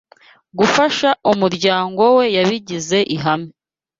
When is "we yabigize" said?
2.17-2.97